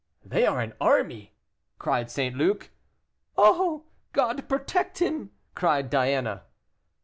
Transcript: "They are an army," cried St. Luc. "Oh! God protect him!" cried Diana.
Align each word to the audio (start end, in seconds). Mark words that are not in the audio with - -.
"They 0.25 0.47
are 0.47 0.59
an 0.61 0.73
army," 0.81 1.35
cried 1.77 2.09
St. 2.09 2.35
Luc. 2.35 2.71
"Oh! 3.37 3.83
God 4.13 4.49
protect 4.49 4.97
him!" 4.97 5.29
cried 5.53 5.91
Diana. 5.91 6.45